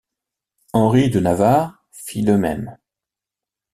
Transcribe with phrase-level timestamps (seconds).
[0.73, 2.75] Henri de Navarre fit de même.